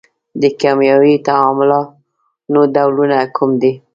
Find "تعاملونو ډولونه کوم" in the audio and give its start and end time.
1.27-3.51